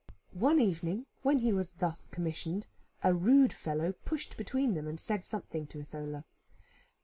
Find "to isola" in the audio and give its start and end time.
5.67-6.25